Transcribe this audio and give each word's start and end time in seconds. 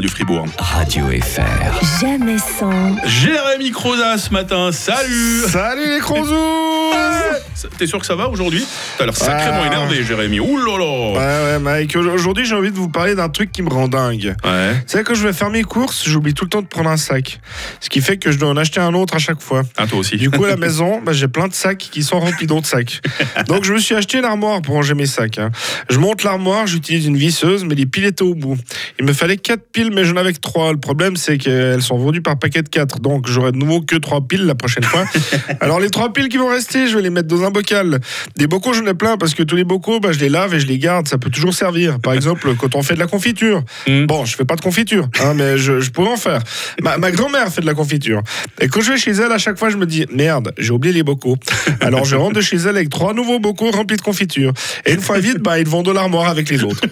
du 0.00 0.08
Fribourg. 0.08 0.46
Radio 0.58 1.06
FR. 1.06 2.00
Jamais 2.00 2.38
sans. 2.38 2.96
Jérémy 3.06 3.70
Croza 3.70 4.16
ce 4.18 4.30
matin, 4.30 4.70
salut 4.70 5.42
Salut 5.48 5.94
les 5.94 6.00
crozous 6.00 6.92
T'es 7.78 7.86
sûr 7.86 7.98
que 7.98 8.06
ça 8.06 8.14
va 8.14 8.28
aujourd'hui? 8.28 8.64
T'as 8.98 9.04
l'air 9.06 9.16
sacrément 9.16 9.62
Ah. 9.62 9.66
énervé, 9.66 10.02
Jérémy. 10.04 10.38
Ouh 10.40 10.56
là 10.58 10.68
Ouais, 10.78 11.14
là 11.18 11.44
ouais, 11.44 11.58
Mike. 11.58 11.96
Aujourd'hui, 11.96 12.44
j'ai 12.44 12.54
envie 12.54 12.70
de 12.70 12.76
vous 12.76 12.88
parler 12.88 13.14
d'un 13.14 13.28
truc 13.28 13.50
qui 13.50 13.62
me 13.62 13.68
rend 13.68 13.88
dingue. 13.88 14.34
Ouais. 14.44 14.82
Savez, 14.86 15.02
quand 15.04 15.14
je 15.14 15.26
vais 15.26 15.32
faire 15.32 15.50
mes 15.50 15.62
courses, 15.64 16.04
j'oublie 16.08 16.34
tout 16.34 16.44
le 16.44 16.50
temps 16.50 16.62
de 16.62 16.66
prendre 16.66 16.90
un 16.90 16.96
sac. 16.96 17.40
Ce 17.80 17.88
qui 17.88 18.00
fait 18.00 18.16
que 18.16 18.30
je 18.30 18.38
dois 18.38 18.48
en 18.48 18.56
acheter 18.56 18.80
un 18.80 18.94
autre 18.94 19.14
à 19.16 19.18
chaque 19.18 19.40
fois. 19.40 19.62
Ah, 19.76 19.86
toi 19.86 19.98
aussi. 19.98 20.16
Du 20.16 20.30
coup, 20.30 20.44
à 20.44 20.48
la 20.48 20.56
maison, 20.58 21.00
bah, 21.04 21.12
j'ai 21.12 21.26
plein 21.28 21.48
de 21.48 21.54
sacs 21.54 21.78
qui 21.90 22.02
sont 22.02 22.20
remplis 22.20 22.46
d'autres 22.46 22.66
sacs. 22.66 23.00
Donc, 23.48 23.64
je 23.64 23.72
me 23.72 23.78
suis 23.78 23.94
acheté 23.94 24.18
une 24.18 24.24
armoire 24.24 24.62
pour 24.62 24.74
ranger 24.74 24.94
mes 24.94 25.06
sacs. 25.06 25.38
hein. 25.38 25.50
Je 25.90 25.98
monte 25.98 26.22
l'armoire, 26.24 26.66
j'utilise 26.66 27.06
une 27.06 27.16
visseuse, 27.16 27.64
mais 27.64 27.74
les 27.74 27.86
piles 27.86 28.04
étaient 28.04 28.22
au 28.22 28.34
bout. 28.34 28.56
Il 29.00 29.04
me 29.06 29.12
fallait 29.12 29.36
4 29.36 29.60
piles, 29.72 29.90
mais 29.92 30.04
j'en 30.04 30.16
avais 30.16 30.32
que 30.32 30.40
3. 30.40 30.72
Le 30.72 30.78
problème, 30.78 31.16
c'est 31.16 31.38
qu'elles 31.38 31.82
sont 31.82 31.98
vendues 31.98 32.22
par 32.22 32.38
paquet 32.38 32.62
de 32.62 32.68
4. 32.68 33.00
Donc, 33.00 33.26
j'aurai 33.28 33.52
de 33.52 33.56
nouveau 33.56 33.80
que 33.80 33.96
3 33.96 34.20
piles 34.28 34.44
la 34.46 34.54
prochaine 34.54 34.84
fois. 34.84 35.04
Alors, 35.60 35.80
les 35.80 35.90
3 35.90 36.12
piles 36.12 36.28
qui 36.28 36.36
vont 36.36 36.48
rester, 36.50 36.86
je 36.86 36.96
vais 36.96 37.02
les 37.02 37.10
mettre 37.10 37.28
dans 37.28 37.42
un 37.44 37.47
bocal. 37.50 38.00
Des 38.36 38.46
bocaux, 38.46 38.72
j'en 38.72 38.86
ai 38.86 38.94
plein 38.94 39.16
parce 39.16 39.34
que 39.34 39.42
tous 39.42 39.56
les 39.56 39.64
bocaux, 39.64 40.00
bah, 40.00 40.12
je 40.12 40.18
les 40.18 40.28
lave 40.28 40.54
et 40.54 40.60
je 40.60 40.66
les 40.66 40.78
garde. 40.78 41.08
Ça 41.08 41.18
peut 41.18 41.30
toujours 41.30 41.54
servir. 41.54 41.98
Par 42.00 42.12
exemple, 42.14 42.54
quand 42.56 42.74
on 42.74 42.82
fait 42.82 42.94
de 42.94 42.98
la 43.00 43.06
confiture. 43.06 43.62
Mm. 43.86 44.06
Bon, 44.06 44.24
je 44.24 44.36
fais 44.36 44.44
pas 44.44 44.56
de 44.56 44.60
confiture, 44.60 45.08
hein, 45.22 45.34
mais 45.34 45.58
je, 45.58 45.80
je 45.80 45.90
pourrais 45.90 46.10
en 46.12 46.16
faire. 46.16 46.40
Ma, 46.82 46.96
ma 46.98 47.10
grand-mère 47.10 47.52
fait 47.52 47.60
de 47.60 47.66
la 47.66 47.74
confiture. 47.74 48.22
Et 48.60 48.68
quand 48.68 48.80
je 48.80 48.92
vais 48.92 48.98
chez 48.98 49.12
elle, 49.12 49.32
à 49.32 49.38
chaque 49.38 49.58
fois, 49.58 49.70
je 49.70 49.76
me 49.76 49.86
dis 49.86 50.06
merde, 50.12 50.52
j'ai 50.58 50.70
oublié 50.72 50.94
les 50.94 51.02
bocaux. 51.02 51.36
Alors 51.80 52.04
je 52.04 52.16
rentre 52.16 52.34
de 52.34 52.40
chez 52.40 52.56
elle 52.56 52.76
avec 52.76 52.90
trois 52.90 53.14
nouveaux 53.14 53.38
bocaux 53.38 53.70
remplis 53.70 53.96
de 53.96 54.02
confiture. 54.02 54.52
Et 54.86 54.92
une 54.92 55.00
fois 55.00 55.18
vide, 55.18 55.38
bah, 55.38 55.58
ils 55.58 55.66
vont 55.68 55.82
de 55.82 55.92
l'armoire 55.92 56.28
avec 56.28 56.48
les 56.50 56.62
autres. 56.64 56.80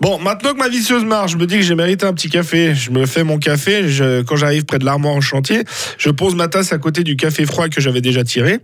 Bon, 0.00 0.18
maintenant 0.20 0.52
que 0.52 0.58
ma 0.58 0.68
visseuse 0.68 1.04
marche, 1.04 1.32
je 1.32 1.36
me 1.36 1.46
dis 1.46 1.56
que 1.56 1.62
j'ai 1.62 1.74
mérité 1.74 2.06
un 2.06 2.12
petit 2.12 2.30
café. 2.30 2.74
Je 2.74 2.90
me 2.90 3.04
fais 3.04 3.24
mon 3.24 3.38
café. 3.38 3.88
Je- 3.88 4.22
quand 4.22 4.36
j'arrive 4.36 4.64
près 4.64 4.78
de 4.78 4.84
l'armoire 4.84 5.14
en 5.14 5.20
chantier, 5.20 5.64
je 5.98 6.10
pose 6.10 6.34
ma 6.36 6.46
tasse 6.48 6.72
à 6.72 6.78
côté 6.78 7.02
du 7.02 7.16
café 7.16 7.44
froid 7.46 7.68
que 7.68 7.80
j'avais 7.80 8.00
déjà 8.00 8.22
tiré. 8.22 8.58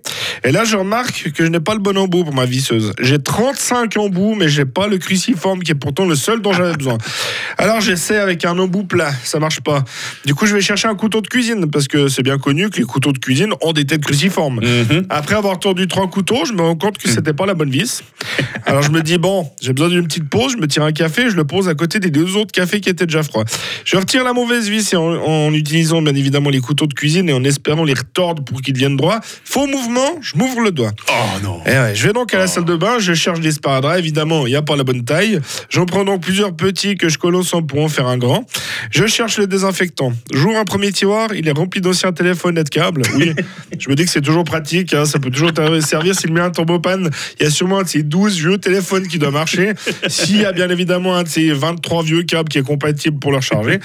Et 0.44 0.52
là, 0.52 0.64
je 0.64 0.76
remarque 0.76 1.30
que 1.34 1.44
je 1.44 1.50
n'ai 1.50 1.60
pas 1.60 1.74
le 1.74 1.80
bon 1.80 1.96
embout 1.98 2.24
pour 2.24 2.34
ma 2.34 2.46
visseuse. 2.46 2.92
J'ai 3.00 3.18
35 3.18 3.96
embouts, 3.96 4.34
mais 4.34 4.48
j'ai 4.48 4.64
pas 4.64 4.86
le 4.86 4.98
cruciforme 4.98 5.60
qui 5.60 5.72
est 5.72 5.74
pourtant 5.74 6.06
le 6.06 6.14
seul 6.14 6.40
dont 6.40 6.52
j'avais 6.52 6.74
besoin. 6.74 6.98
Alors 7.58 7.80
j'essaie 7.80 8.18
avec 8.18 8.44
un 8.44 8.58
embout 8.58 8.84
plat, 8.84 9.12
ça 9.24 9.38
marche 9.38 9.60
pas. 9.60 9.84
Du 10.24 10.34
coup, 10.34 10.46
je 10.46 10.54
vais 10.54 10.60
chercher 10.60 10.88
un 10.88 10.94
couteau 10.94 11.20
de 11.20 11.26
cuisine 11.26 11.70
parce 11.70 11.88
que 11.88 12.08
c'est 12.08 12.22
bien 12.22 12.38
connu 12.38 12.70
que 12.70 12.78
les 12.78 12.84
couteaux 12.84 13.12
de 13.12 13.18
cuisine 13.18 13.52
ont 13.60 13.72
des 13.72 13.84
têtes 13.84 14.02
cruciformes. 14.02 14.60
Mhm. 14.60 15.06
Après 15.10 15.34
avoir 15.34 15.58
tordu 15.58 15.88
trois 15.88 16.08
couteaux, 16.08 16.44
je 16.44 16.52
me 16.52 16.62
rends 16.62 16.76
compte 16.76 16.98
que 16.98 17.08
c'était 17.08 17.32
pas 17.32 17.46
la 17.46 17.54
bonne 17.54 17.70
vis. 17.70 18.02
Alors 18.66 18.82
je 18.82 18.90
me 18.90 19.02
dis 19.02 19.18
bon, 19.18 19.50
j'ai 19.60 19.72
besoin 19.72 19.88
d'une 19.88 20.04
petite 20.06 20.28
pause, 20.28 20.52
je 20.52 20.58
me 20.58 20.66
tire 20.66 20.84
un 20.84 20.92
café, 20.92 21.28
je 21.28 21.36
le 21.36 21.44
pose 21.44 21.68
à 21.68 21.74
côté 21.74 22.00
des 22.00 22.10
deux 22.10 22.36
autres 22.36 22.52
cafés 22.52 22.80
qui 22.80 22.88
étaient 22.88 23.06
déjà 23.06 23.22
froids. 23.22 23.44
Je 23.84 23.96
retire 23.96 24.24
la 24.24 24.32
mauvaise 24.32 24.68
vis 24.68 24.92
et 24.92 24.96
en, 24.96 25.02
en 25.02 25.52
utilisant 25.52 26.00
bien 26.00 26.14
évidemment 26.14 26.50
les 26.50 26.60
couteaux 26.60 26.86
de 26.86 26.94
cuisine 26.94 27.28
et 27.28 27.32
en 27.32 27.44
espérant 27.44 27.84
les 27.84 27.94
retordre 27.94 28.44
pour 28.44 28.62
qu'ils 28.62 28.74
deviennent 28.74 28.96
droits. 28.96 29.20
Faux 29.44 29.66
mouvement, 29.66 30.18
je 30.20 30.36
m'ouvre 30.36 30.60
le 30.60 30.70
doigt. 30.70 30.92
Oh 31.08 31.23
non. 31.42 31.60
Eh 31.66 31.70
ouais, 31.70 31.94
je 31.94 32.06
vais 32.06 32.12
donc 32.12 32.32
à 32.34 32.38
la 32.38 32.46
salle 32.46 32.64
de 32.64 32.76
bain, 32.76 32.98
je 32.98 33.14
cherche 33.14 33.40
des 33.40 33.52
sparadraps, 33.52 33.98
évidemment, 33.98 34.46
il 34.46 34.50
n'y 34.50 34.56
a 34.56 34.62
pas 34.62 34.76
la 34.76 34.84
bonne 34.84 35.04
taille. 35.04 35.40
J'en 35.70 35.86
prends 35.86 36.04
donc 36.04 36.22
plusieurs 36.22 36.54
petits 36.54 36.96
que 36.96 37.08
je 37.08 37.18
colle 37.18 37.36
ensemble 37.36 37.66
pour 37.66 37.80
en 37.82 37.88
faire 37.88 38.06
un 38.06 38.18
grand. 38.18 38.44
Je 38.90 39.06
cherche 39.06 39.38
le 39.38 39.46
désinfectant. 39.46 40.12
J'ouvre 40.32 40.56
un 40.56 40.64
premier 40.64 40.92
tiroir, 40.92 41.34
il 41.34 41.48
est 41.48 41.52
rempli 41.52 41.80
d'anciens 41.80 42.12
téléphones 42.12 42.58
et 42.58 42.64
de 42.64 42.68
câbles. 42.68 43.02
Oui, 43.16 43.32
je 43.78 43.88
me 43.88 43.94
dis 43.94 44.04
que 44.04 44.10
c'est 44.10 44.20
toujours 44.20 44.44
pratique, 44.44 44.94
hein, 44.94 45.04
ça 45.04 45.18
peut 45.18 45.30
toujours 45.30 45.50
servir 45.80 46.14
s'il 46.14 46.32
met 46.32 46.40
un 46.40 46.50
turbo 46.50 46.78
panne. 46.78 47.10
Il 47.38 47.44
y 47.44 47.46
a 47.46 47.50
sûrement 47.50 47.78
un 47.78 47.82
de 47.82 47.88
ces 47.88 48.02
12 48.02 48.38
vieux 48.38 48.58
téléphones 48.58 49.06
qui 49.06 49.18
doit 49.18 49.30
marcher. 49.30 49.72
S'il 50.08 50.40
y 50.40 50.44
a 50.44 50.52
bien 50.52 50.68
évidemment 50.68 51.16
un 51.16 51.22
de 51.22 51.28
ces 51.28 51.52
23 51.52 52.02
vieux 52.02 52.22
câbles 52.22 52.48
qui 52.48 52.58
est 52.58 52.62
compatible 52.62 53.18
pour 53.18 53.30
le 53.30 53.38
recharger. 53.38 53.80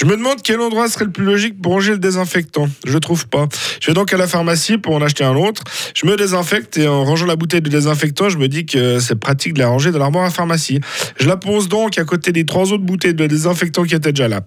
Je 0.00 0.06
me 0.06 0.16
demande 0.16 0.40
quel 0.42 0.58
endroit 0.62 0.88
serait 0.88 1.04
le 1.04 1.10
plus 1.10 1.26
logique 1.26 1.60
pour 1.60 1.72
ranger 1.72 1.92
le 1.92 1.98
désinfectant. 1.98 2.70
Je 2.86 2.94
le 2.94 3.00
trouve 3.00 3.28
pas. 3.28 3.46
Je 3.82 3.88
vais 3.88 3.92
donc 3.92 4.14
à 4.14 4.16
la 4.16 4.26
pharmacie 4.26 4.78
pour 4.78 4.94
en 4.94 5.02
acheter 5.02 5.24
un 5.24 5.36
autre. 5.36 5.62
Je 5.94 6.06
me 6.06 6.16
désinfecte 6.16 6.78
et 6.78 6.88
en 6.88 7.04
rangeant 7.04 7.26
la 7.26 7.36
bouteille 7.36 7.60
de 7.60 7.68
désinfectant, 7.68 8.30
je 8.30 8.38
me 8.38 8.48
dis 8.48 8.64
que 8.64 8.98
c'est 8.98 9.16
pratique 9.16 9.52
de 9.52 9.58
la 9.58 9.68
ranger 9.68 9.90
dans 9.90 9.98
l'armoire 9.98 10.24
à 10.24 10.30
pharmacie. 10.30 10.80
Je 11.18 11.28
la 11.28 11.36
pose 11.36 11.68
donc 11.68 11.98
à 11.98 12.04
côté 12.04 12.32
des 12.32 12.46
trois 12.46 12.72
autres 12.72 12.82
bouteilles 12.82 13.12
de 13.12 13.26
désinfectant 13.26 13.84
qui 13.84 13.94
étaient 13.94 14.12
déjà 14.12 14.26
là. 14.26 14.40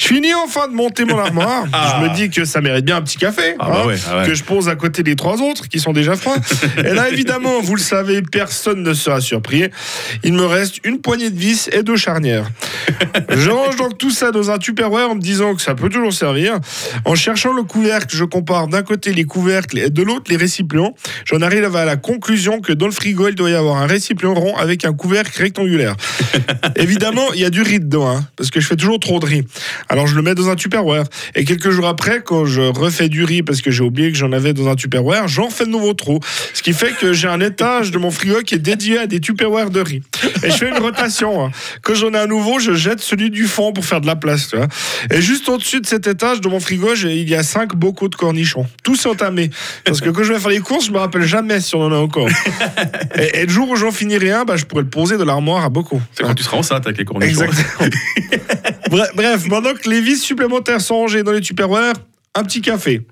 Je 0.00 0.06
finis 0.06 0.32
enfin 0.32 0.66
de 0.66 0.72
monter 0.72 1.04
mon 1.04 1.18
armoire. 1.18 1.64
Ah. 1.74 1.98
Je 1.98 2.08
me 2.08 2.14
dis 2.14 2.30
que 2.30 2.46
ça 2.46 2.62
mérite 2.62 2.86
bien 2.86 2.96
un 2.96 3.02
petit 3.02 3.18
café. 3.18 3.54
Ah 3.58 3.68
bah 3.68 3.80
hein, 3.82 3.86
ouais, 3.86 3.96
ah 4.08 4.16
ouais. 4.20 4.26
Que 4.26 4.34
je 4.34 4.42
pose 4.42 4.70
à 4.70 4.74
côté 4.74 5.02
des 5.02 5.14
trois 5.14 5.42
autres 5.42 5.68
qui 5.68 5.78
sont 5.78 5.92
déjà 5.92 6.16
froids. 6.16 6.36
et 6.78 6.94
là, 6.94 7.10
évidemment, 7.10 7.60
vous 7.60 7.76
le 7.76 7.82
savez, 7.82 8.22
personne 8.22 8.82
ne 8.82 8.94
sera 8.94 9.20
surpris. 9.20 9.68
Il 10.24 10.32
me 10.32 10.46
reste 10.46 10.78
une 10.84 11.02
poignée 11.02 11.28
de 11.28 11.38
vis 11.38 11.68
et 11.70 11.82
deux 11.82 11.98
charnières. 11.98 12.50
Je 13.28 13.50
range 13.50 13.76
donc 13.76 13.98
tout 13.98 14.10
ça 14.10 14.30
dans 14.32 14.50
un 14.50 14.56
Tupperware 14.56 15.10
en 15.10 15.16
me 15.16 15.20
disant 15.20 15.54
que 15.54 15.60
ça 15.60 15.74
peut 15.74 15.90
toujours 15.90 16.14
servir. 16.14 16.58
En 17.04 17.14
cherchant 17.14 17.52
le 17.52 17.64
couvercle, 17.64 18.16
je 18.16 18.24
compare 18.24 18.68
d'un 18.68 18.82
côté 18.82 19.12
les 19.12 19.24
couvercles 19.24 19.78
et 19.78 19.90
de 19.90 20.02
l'autre 20.02 20.30
les 20.30 20.36
récipients. 20.38 20.94
J'en 21.26 21.42
arrive 21.42 21.76
à 21.76 21.84
la 21.84 21.96
conclusion 21.96 22.62
que 22.62 22.72
dans 22.72 22.86
le 22.86 22.92
frigo, 22.92 23.28
il 23.28 23.34
doit 23.34 23.50
y 23.50 23.54
avoir 23.54 23.76
un 23.76 23.86
récipient 23.86 24.32
rond 24.32 24.56
avec 24.56 24.86
un 24.86 24.94
couvercle 24.94 25.42
rectangulaire. 25.42 25.94
Évidemment, 26.76 27.34
il 27.34 27.40
y 27.40 27.44
a 27.44 27.50
du 27.50 27.60
riz 27.60 27.80
dedans, 27.80 28.08
hein, 28.08 28.26
parce 28.36 28.50
que 28.50 28.60
je 28.60 28.66
fais 28.66 28.76
toujours 28.76 28.98
trop 28.98 29.20
de 29.20 29.26
riz. 29.26 29.44
Alors 29.90 30.06
je 30.06 30.14
le 30.14 30.22
mets 30.22 30.34
dans 30.34 30.48
un 30.48 30.54
Tupperware. 30.56 31.04
Et 31.34 31.44
quelques 31.44 31.70
jours 31.70 31.86
après, 31.88 32.22
quand 32.24 32.46
je 32.46 32.60
refais 32.62 33.08
du 33.08 33.24
riz, 33.24 33.42
parce 33.42 33.60
que 33.60 33.70
j'ai 33.70 33.82
oublié 33.82 34.10
que 34.12 34.16
j'en 34.16 34.30
avais 34.32 34.52
dans 34.54 34.68
un 34.68 34.76
Tupperware, 34.76 35.26
j'en 35.28 35.50
fais 35.50 35.64
de 35.66 35.70
nouveau 35.70 35.92
trop. 35.94 36.20
Ce 36.54 36.62
qui 36.62 36.72
fait 36.72 36.92
que 36.92 37.12
j'ai 37.12 37.26
un 37.28 37.40
étage 37.40 37.90
de 37.90 37.98
mon 37.98 38.10
frigo 38.10 38.40
qui 38.42 38.54
est 38.54 38.58
dédié 38.58 38.98
à 38.98 39.06
des 39.06 39.20
Tupperware 39.20 39.70
de 39.70 39.80
riz. 39.80 40.02
Et 40.44 40.50
je 40.50 40.56
fais 40.56 40.68
une 40.68 40.78
rotation. 40.78 41.44
hein. 41.44 41.50
Quand 41.82 41.94
j'en 41.94 42.12
ai 42.14 42.18
un 42.18 42.26
nouveau, 42.28 42.60
je 42.60 42.72
jette 42.72 43.00
celui 43.00 43.30
du 43.30 43.44
fond 43.46 43.72
pour 43.72 43.84
faire 43.84 44.00
de 44.00 44.06
la 44.06 44.16
place. 44.16 44.48
tu 44.48 44.56
vois. 44.56 44.68
Et 45.10 45.20
juste 45.20 45.48
au-dessus 45.48 45.80
de 45.80 45.86
cet 45.86 46.06
étage 46.06 46.40
de 46.40 46.48
mon 46.48 46.60
frigo, 46.60 46.94
il 46.94 47.28
y 47.28 47.34
a 47.34 47.42
cinq 47.42 47.74
bocaux 47.74 48.08
de 48.08 48.14
cornichons. 48.14 48.66
Tous 48.84 49.06
entamés. 49.06 49.50
Parce 49.84 50.00
que 50.00 50.08
quand 50.10 50.22
je 50.22 50.32
vais 50.32 50.38
faire 50.38 50.50
les 50.50 50.60
courses, 50.60 50.86
je 50.86 50.92
me 50.92 50.98
rappelle 50.98 51.22
jamais 51.24 51.60
si 51.60 51.74
on 51.74 51.82
en 51.82 51.92
a 51.92 51.96
encore. 51.96 52.28
Et, 53.16 53.40
et 53.40 53.46
le 53.46 53.50
jour 53.52 53.68
où 53.68 53.74
j'en 53.76 53.90
finirai 53.90 54.30
un, 54.30 54.44
bah, 54.44 54.56
je 54.56 54.64
pourrais 54.66 54.82
le 54.82 54.88
poser 54.88 55.16
dans 55.16 55.24
l'armoire 55.24 55.64
à 55.64 55.68
bocaux. 55.68 56.00
C'est 56.14 56.22
quand 56.22 56.34
tu 56.34 56.44
seras 56.44 56.58
enceinte 56.58 56.86
avec 56.86 56.98
les 56.98 57.04
cornichons. 57.04 57.42
Exactement. 57.42 57.88
bref, 58.90 59.10
bref, 59.14 59.46
maintenant 59.46 59.74
que 59.74 59.88
les 59.88 60.00
vis 60.00 60.18
supplémentaires 60.18 60.80
sont 60.80 60.96
rangées 60.96 61.22
dans 61.22 61.32
les 61.32 61.40
Tupperware, 61.40 61.94
un 62.34 62.44
petit 62.44 62.60
café. 62.60 63.02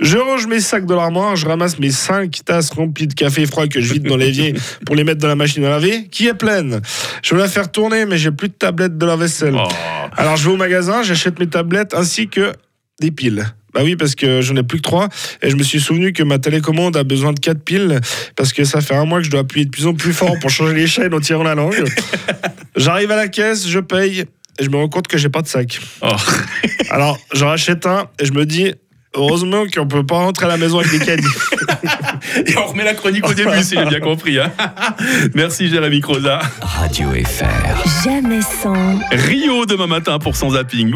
Je 0.00 0.16
range 0.16 0.46
mes 0.46 0.60
sacs 0.60 0.86
dans 0.86 0.96
l'armoire, 0.96 1.34
je 1.34 1.46
ramasse 1.46 1.78
mes 1.78 1.90
5 1.90 2.44
tasses 2.44 2.70
remplies 2.70 3.08
de 3.08 3.14
café 3.14 3.46
froid 3.46 3.66
que 3.66 3.80
je 3.80 3.94
vide 3.94 4.04
dans 4.04 4.16
l'évier 4.16 4.54
pour 4.86 4.94
les 4.94 5.02
mettre 5.02 5.20
dans 5.20 5.28
la 5.28 5.34
machine 5.34 5.64
à 5.64 5.70
laver, 5.70 6.06
qui 6.08 6.28
est 6.28 6.34
pleine. 6.34 6.80
Je 7.22 7.34
veux 7.34 7.40
la 7.40 7.48
faire 7.48 7.70
tourner, 7.72 8.06
mais 8.06 8.16
j'ai 8.16 8.30
plus 8.30 8.48
de 8.48 8.54
tablettes 8.54 8.96
de 8.96 9.06
la 9.06 9.16
vaisselle. 9.16 9.56
Oh. 9.56 9.68
Alors 10.16 10.36
je 10.36 10.48
vais 10.48 10.54
au 10.54 10.56
magasin, 10.56 11.02
j'achète 11.02 11.38
mes 11.40 11.48
tablettes 11.48 11.94
ainsi 11.94 12.28
que 12.28 12.52
des 13.00 13.10
piles. 13.10 13.44
Bah 13.74 13.80
oui, 13.82 13.96
parce 13.96 14.14
que 14.14 14.40
j'en 14.40 14.54
ai 14.54 14.62
plus 14.62 14.78
que 14.78 14.84
trois. 14.84 15.08
Et 15.42 15.50
je 15.50 15.56
me 15.56 15.64
suis 15.64 15.80
souvenu 15.80 16.12
que 16.12 16.22
ma 16.22 16.38
télécommande 16.38 16.96
a 16.96 17.02
besoin 17.02 17.32
de 17.32 17.40
quatre 17.40 17.60
piles. 17.60 18.00
Parce 18.36 18.52
que 18.52 18.62
ça 18.62 18.80
fait 18.80 18.94
un 18.94 19.04
mois 19.04 19.18
que 19.18 19.24
je 19.24 19.32
dois 19.32 19.40
appuyer 19.40 19.66
de 19.66 19.70
plus 19.70 19.88
en 19.88 19.94
plus 19.94 20.12
fort 20.12 20.38
pour 20.40 20.48
changer 20.48 20.74
les 20.74 20.86
chaînes 20.86 21.12
en 21.12 21.18
tirant 21.18 21.42
la 21.42 21.56
langue. 21.56 21.84
J'arrive 22.76 23.10
à 23.10 23.16
la 23.16 23.26
caisse, 23.26 23.66
je 23.66 23.80
paye. 23.80 24.26
Et 24.58 24.64
je 24.64 24.70
me 24.70 24.76
rends 24.76 24.88
compte 24.88 25.08
que 25.08 25.18
j'ai 25.18 25.28
pas 25.28 25.42
de 25.42 25.48
sac. 25.48 25.80
Oh. 26.02 26.08
Alors, 26.90 27.18
j'en 27.32 27.48
rachète 27.48 27.86
un 27.86 28.08
et 28.20 28.24
je 28.26 28.32
me 28.32 28.46
dis, 28.46 28.72
heureusement 29.16 29.64
qu'on 29.72 29.86
peut 29.88 30.04
pas 30.06 30.16
rentrer 30.16 30.46
à 30.46 30.48
la 30.48 30.56
maison 30.56 30.78
avec 30.78 30.90
des 30.92 31.04
caddies. 31.04 31.26
Et 32.46 32.56
on 32.56 32.66
remet 32.66 32.84
la 32.84 32.94
chronique 32.94 33.28
au 33.28 33.34
début, 33.34 33.62
si 33.62 33.76
j'ai 33.76 33.84
bien 33.84 34.00
compris. 34.00 34.38
hein. 34.38 34.50
Merci, 35.34 35.68
Jérémy 35.68 36.00
Croza. 36.00 36.40
Radio 36.60 37.10
FR. 37.10 38.02
Jamais 38.04 38.40
sans. 38.40 38.98
Rio 39.12 39.66
demain 39.66 39.86
matin 39.86 40.18
pour 40.18 40.34
son 40.36 40.50
zapping. 40.50 40.94